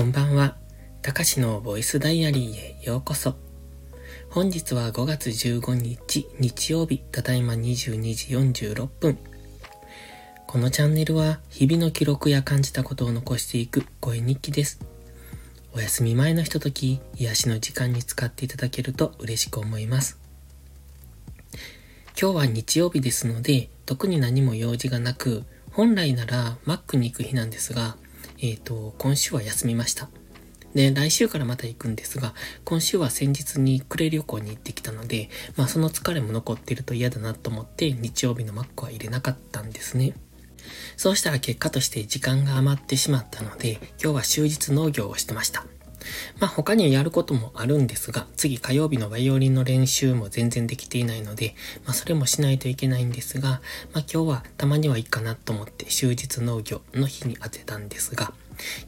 [0.00, 0.56] こんばんは。
[1.02, 3.34] たかしのボイスダイアリーへようこそ。
[4.30, 9.18] 本日は5月15日日曜日、ただいま22時46分。
[10.46, 14.80] このチャンネルは日々の記録や感じたことを残していく声日記です。
[15.74, 20.18] お休み前のひととき、癒しの時間に使っていただけると嬉しく思います。
[22.18, 27.98] 今日は日曜日ですので、特に何も用事がなく、本来ならマックに行く日なんですが、
[28.42, 30.08] えっ、ー、と、今週は休みました。
[30.74, 40.14] で、来週からまた行くんですが、今週は先日に呉旅行に行ってきたので、まあその疲れも残ってると嫌だなと思って日曜日のマックは入れなかったんですね。
[40.96, 45.66] そうしたら結果として時間が余ってしまったので、今日は終日農業をしてました。
[46.38, 51.54] まあ他にやることもあるんですが、次火曜日のバイオリンの練習も全然できていないので、
[51.84, 53.60] まあそれもしないといけないんですが、まあ
[54.00, 58.32] 今日はたまにはいいかなと思って終日農業の日に当てたんですが、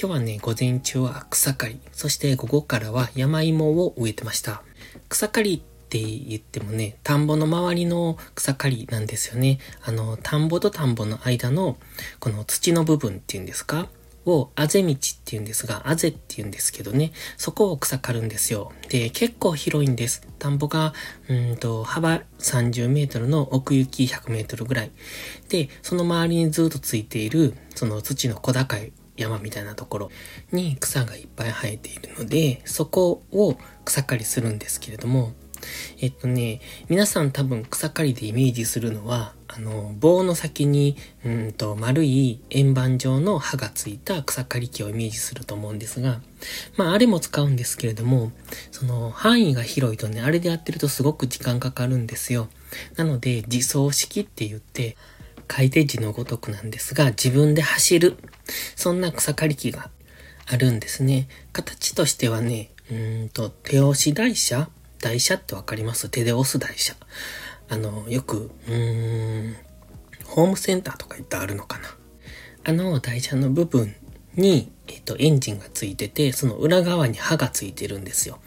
[0.00, 4.62] 今日はね、午前中は草刈り、そして午後からは山芋を植えてました。
[5.08, 9.58] 草刈りって言ってもね、田んぼの周りの草刈りなんですよね。
[9.82, 11.78] あの、田んぼと田んぼの間の、
[12.18, 13.88] この土の部分っていうんですか？
[14.28, 18.72] を、あぜ道って言うんですが、あぜって言うんですけどね、そこを草刈るんですよ。
[18.88, 20.26] で、結構広いんです。
[20.38, 20.92] 田んぼが、
[21.28, 24.90] うんと、幅30メートルの奥行き100メートルぐらい。
[25.48, 30.10] で、その周りにずっとついている、その土の小高い山みたいなところ
[30.52, 35.32] に草がいっぱい生えているので、そこを草刈りするんですけれども、
[36.00, 46.20] えっとね、皆さん多分草刈りでイメージするのは、あの、棒の先に、うんと、丸い円盤状の刃がついた草刈り機をイメージすると思うんですが、
[46.76, 48.30] まあ、あれも使うんですけれども、
[48.70, 52.48] その、範囲が広いとね、あれでやってるとすごく時間かかるんですよ。
[52.96, 54.96] なので、自走式って言って、
[55.48, 58.16] 回転時のごとくなんですが、自分で走る。
[58.76, 59.90] そんな草刈り機が
[60.46, 61.26] あるんですね。
[61.52, 64.68] 形としてはね、うんと、手押し台車
[65.00, 66.08] 台車ってわかります？
[66.08, 66.94] 手で押す台車。
[67.68, 69.56] あの、よく、うーん、
[70.24, 71.88] ホームセンターとか行ったあるのかな。
[72.64, 73.94] あの台車の部分
[74.34, 78.38] に、えっと、エンジンがついてて、その裏側に刃がついてるんですよ。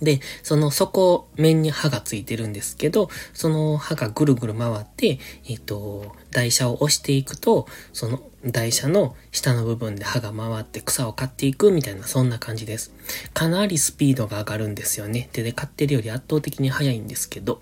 [0.00, 12.92] で、その底面に刃がついてるんですけど、その刃がぐるぐる回って、えっと、台車を押していくと、その台車の下の部分で刃が回って草を刈っていくみたいな、そんな感じです。
[13.34, 15.28] かなりスピードが上がるんですよね。
[15.32, 17.60] 手で刈ってるより圧倒的に速いんですけど。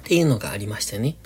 [0.00, 1.16] っていうのがありましてね。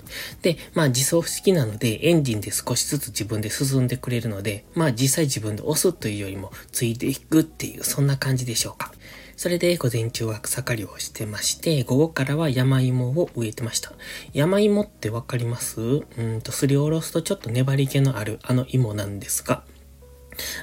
[0.41, 8.91] で、まあ自走式なのでエンジンで少しずつ自分で進んでくれるので、まあ実際自分で押すというよりもついていくっていうそんな感じでしょうか。
[9.35, 13.93] それで午前中は草刈りをしてまして、午後からは山芋を植えてました。
[14.33, 15.81] 山芋ってわかります？
[15.81, 16.01] う
[16.37, 19.63] んと、すりおろすとちょっと粘り気のあるあの芋なんですが、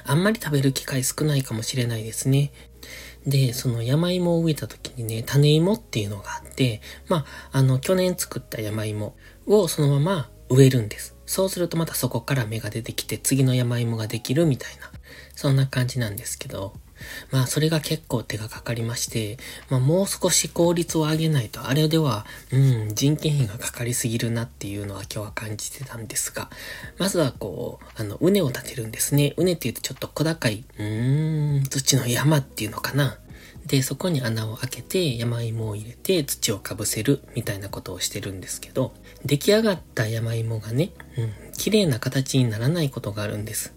[0.05, 2.51] あんまり食べる機会少ないかもしれないですね。
[3.25, 9.15] で、その山芋を植えた時にね、種芋っていうのがあって、まあ、あの、去年作った山芋
[9.45, 11.15] をそのまま植えるんです。
[11.27, 14.91] そうするとまたそこから芽が出てきて次の山芋ができるみたいな、
[15.35, 16.73] そんな感じなんですけど、
[17.31, 19.37] まあそれが結構手がかかりまして、
[19.69, 26.49] まあもう少し効率を上げないと、あれでは、うん、人件費がかかりすぎるなっていうのは今日は感じてたんですが、
[26.97, 29.33] まずはこう、あの、畝を立てるんですね。
[29.37, 33.17] 畝って言うとちょっと小高い、うーん、土の山っていうのかな。
[33.65, 43.73] で、そこに穴を開けて山芋を入れて土をかぶせるみたいなことをしてるんですけど、出来上がった山芋がね、うん、綺麗な形にならないことがあるんです。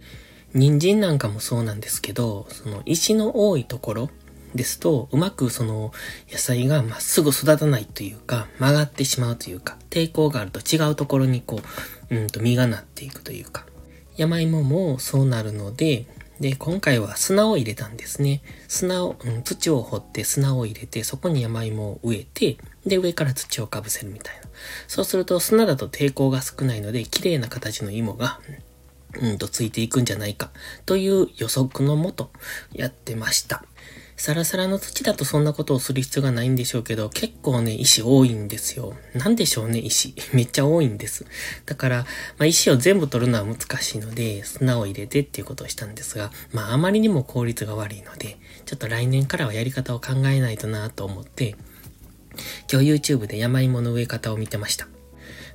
[0.54, 4.10] 人参なんかもそうなんですけど、その石の多いところ
[4.54, 5.92] ですと、うまくその
[6.30, 11.60] 野菜がまっすぐ育たないというか、曲がってしまうというか、抵抗があると違うところにこ
[12.10, 13.66] う、うんと実がなっていくというか、
[14.16, 16.06] 山芋もそうなるので、
[16.38, 18.42] で、今回は砂を入れたんですね。
[18.68, 24.42] 砂を、うん、土を掘って砂を入れて、そこに山芋を植えて、で、上から土をかぶせるみたいな。
[24.86, 28.73] そうすると砂だと抵抗が少ないので、綺麗な形の芋が、うん
[29.20, 30.50] うんとついていくんじゃないか
[30.86, 32.30] という予測のもと
[32.72, 33.64] やってました。
[34.16, 38.94] サラサラの土だとそんなことをする必要がないんでしょうけど、結構ね、石多いんですよ。
[39.14, 40.14] なんでしょうね、石。
[40.32, 41.26] めっちゃ多いんです。
[41.66, 41.96] だから、
[42.38, 51.56] まあ、石を全部取るのは難しいので、砂を入れてっていうことをしたんですが、まあ、あまりにも効率が悪いので、ちょっと来年からはやり方を考えないとなと思って、
[52.72, 54.86] 今日 YouTube で山芋の植え方を見てました。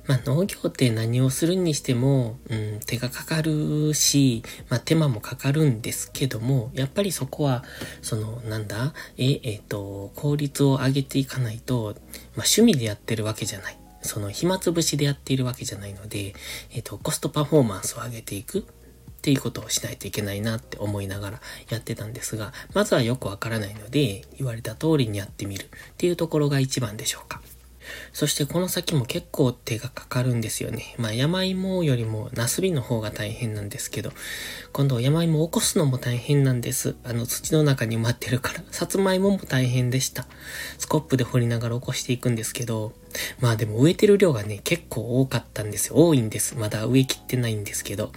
[0.06, 7.64] まあ、農業って何をするにしても、うん、手がかかるし、まあ、手間もかかるんですけども、やっぱりそこは、
[8.02, 11.94] その、なんだ、え、えっ、と、効率を上げていかないと、まあ、
[12.36, 13.76] 趣味でやってるわけじゃない。
[14.02, 16.34] その、暇つぶしでやっているわけじゃないので、
[16.72, 18.66] えっ、と、コストパフォーマンスを上げていく。
[19.20, 25.68] っていうことをしないといけないなって思いながらやってたんですが、まずはよくわからないので、言われた通りにやってみるっ
[25.98, 27.42] ていうところが一番でしょうか。
[28.12, 30.94] そしてこの先も結構手がかかるんですよね。
[30.98, 34.12] まあ山芋よりもナスビの方が大変なんですけど、
[34.72, 36.96] 今度山芋を起こすのも大変なんです。
[37.04, 38.62] あの土の中に埋まってるから。
[38.70, 40.26] さつまいもも大変でした。
[40.78, 42.92] スコップで掘りながら起こしていくんですけど、
[43.40, 45.94] まあでも植えてる量がね、結構多かったんですよ。
[45.96, 46.56] 多いんです。
[46.56, 48.12] まだ植え切ってないんですけど。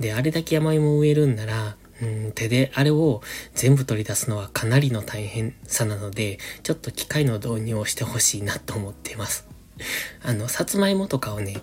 [0.00, 3.22] で、あれだけ山芋を植えるんなら、うん、手であれを
[3.54, 9.46] 全部取り出すのはかなりの大変さなので、ちょっと機械の導入をしてほしいなと思っています。
[10.22, 11.60] あの、さつまいもとかをね、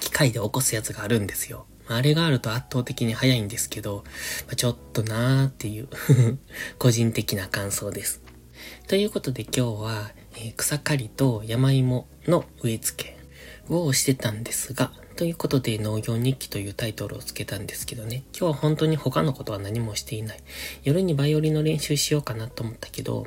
[0.00, 1.66] 機械で起こすやつがあるんですよ。
[1.88, 4.04] あれがあると圧倒的に早いんですけど、
[4.46, 5.88] まあ、ちょっとなーっていう
[6.78, 8.22] 個人的な感想です。
[8.86, 13.16] ということで今日は、えー、草刈りと山芋の植え付け
[13.68, 20.38] をしてたんですが、ということで農業日記というタイトルをつけたんですけどね、今日は本当に他のことは何もしていない。
[20.82, 23.26] 夜にバイオリンの練習しようかなと思ったけど、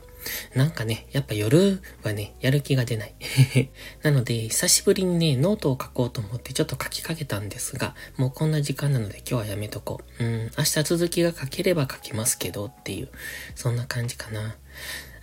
[0.55, 3.13] なんかね、やっぱ夜はね、やる気が出ない。
[4.01, 10.23] なので、久しぶりにね、ノートを書こうと思ってちょっと書きかけたんですが、もうこんな時間なので今日はやめとこう。
[10.23, 13.09] うん、明日続きが書ければ書きますけどっていう、
[13.55, 14.55] そんな感じかな。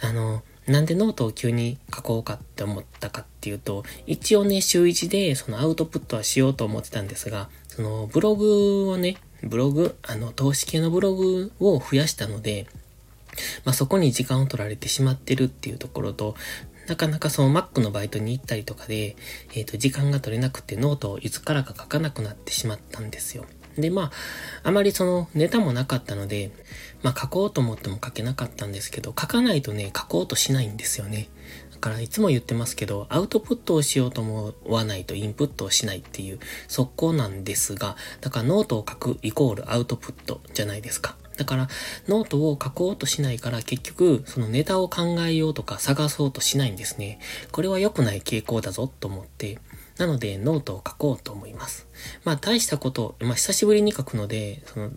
[0.00, 12.66] あの、なんでノートを急に書こうかって思ったかっていうと、一応ね、週1でそのアウトプットはしようと思ってたんですが、そのブログをね、ブログ、あの、投資系のブログを増やしたので、
[13.64, 16.34] まあ、そこに時間を取られてしまってるっていうところと、
[16.86, 19.16] なかなかその Mac のバイトに行ったりとかで、
[19.54, 23.46] えっ、ー、と、時間が取れなくてノートをいつからか書かなくなってしまったんですよ。
[23.80, 24.10] で、まあ、
[24.62, 26.50] あまりそのネタもなかったので、
[27.02, 31.28] まあ書こうと思っても書けなかったんですけど、書かないとね、書こうとしないんですよね。
[31.72, 36.38] だからいつも言ってますけど、アウトプットをしようと思わないとインプットをしないっていう
[36.68, 41.16] 速攻なんですが、だからノートを書くイコールアウトプットじゃないですか。
[41.40, 41.68] だから、
[42.06, 47.18] ノートを書こうとしないから結局、そのネタを考えようとか探そうとしないんですね。
[47.50, 49.58] これは良くない傾向だぞと思って、
[50.00, 51.86] なので、ノートを書こうと思います。
[52.24, 54.90] まあ、大したこと、まあ、久しぶりに書くので、その、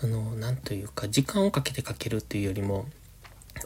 [0.00, 2.84] その、なんというか、時間をかけて書けるっていうよりも、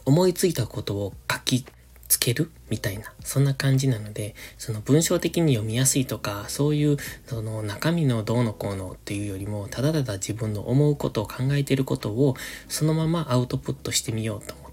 [0.05, 1.65] 思いついたことを書き
[2.07, 6.95] つけるみたいな、そんな感じなので、その文章的に読みやすいとか、そういう、
[7.25, 12.37] その中身のどうのこうのっていうよりも、ただただ自分の思うことを考えていることを、
[12.69, 14.68] そのままアウトプットしてみようと思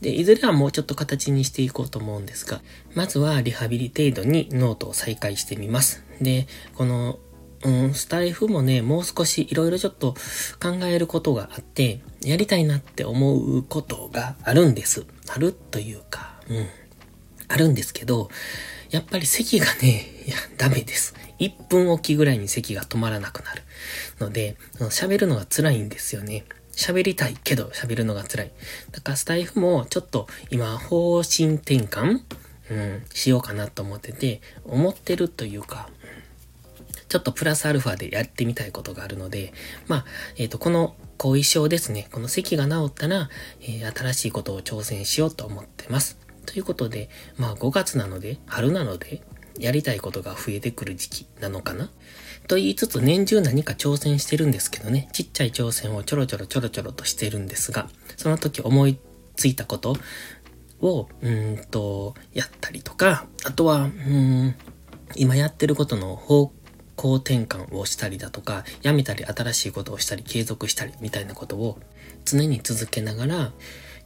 [0.00, 2.62] で、いずれはもうちょっと形にしていこうと思うんですが、
[2.94, 6.04] まずはリハビリ程度にノートを再開してみます。
[6.20, 7.18] で、この、
[7.62, 10.14] うん、スタエフもね、もう少しいろいろちょっと
[10.62, 15.04] 考えることがあって、やりたいなって思うことがあるんです。
[15.28, 16.66] あるというか、うん。
[17.48, 18.30] あるんですけど、
[18.90, 21.14] やっぱり咳がね、いや、ダメです。
[21.38, 23.62] 1分おきぐらいに咳が止まらなくなる。
[24.18, 26.44] ので、喋るのが辛いんですよね。
[26.80, 28.52] 喋りたいけど喋るのが辛い。
[28.90, 32.20] だからスタイフもちょっと今方針転換
[32.70, 35.88] うん、しようかなと思ってて、思ってるというか、
[37.08, 39.52] ちょっとプラスアルファでやってみたいことがあるので、
[39.88, 40.04] まあ、
[40.36, 42.08] えっ、ー、と、この後遺症ですね。
[42.12, 43.28] この咳が治ったら、
[43.60, 46.18] えー、新しいことを挑戦しようと思ってます。
[46.46, 49.22] ということで、まあ5月なので、春なので、
[49.58, 51.90] やりたいことが増えてくる時期なのかな
[52.50, 58.98] と言いつつ年中何か挑戦してるんですけどね、ちっちゃい挑戦をちょろちょろちょろちょろとしてるんですが、その時思い
[59.36, 59.94] ついたこと
[60.80, 64.56] を、うんと、やったりとか、あとは、うん、
[65.14, 66.50] 今やってることの方
[66.96, 71.78] 向転換をしたりだとか、やめたり新しいことをしたり継続したりみたいなことを
[72.24, 73.52] 常に続けながら、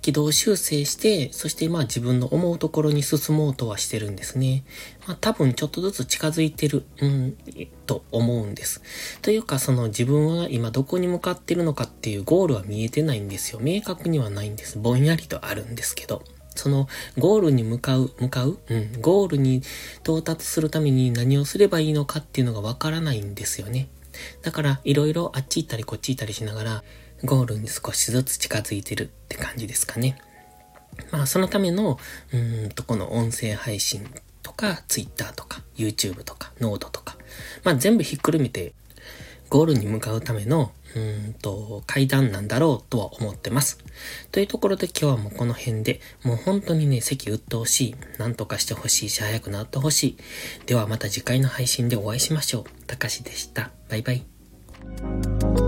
[0.04, 4.62] 軌道修正して、そしてまあ自分の思うところに進もうとはしてるんですね。
[5.06, 7.36] まあ多分ちょっとずつ近づいてる、うん、
[7.86, 8.82] と思うんです。
[9.22, 13.60] というかその自分は今どこに向かってるのかっていうゴールは見えてないんですよ。
[13.62, 14.78] 明確にはないんです。
[14.78, 16.22] ぼんやりとあるんですけど。
[16.54, 19.62] そのゴールに向かう、向かううん、ゴールに
[20.02, 23.88] 到達するために何をすればいいのかっていうのがわからないんですよね。
[24.42, 26.84] だから、いろいろあっち行ったりこっち行ったりしながら、
[27.24, 30.18] ゴールに少しずつ近づいてるって感じですかね。
[31.10, 31.98] まあ、そのための、
[32.32, 34.06] うんと、この音声配信
[34.42, 37.16] とか、Twitter とか、YouTube とか、ノートとか、
[37.64, 38.74] まあ、全部ひっくるめて、
[39.48, 41.00] ゴールに向かうための、う
[41.30, 43.78] んと、階段なんだろうとは思ってます。
[44.30, 47.96] というところで今日はもうこの辺で、もう本当にね、咳治ってほしい。
[48.18, 50.16] なんとかしてほしいし、早く治ってほしい。
[50.66, 52.64] ではまた次回の配信でお会いしましょう。
[52.86, 53.70] たかしでした。
[53.88, 55.63] バイバイ。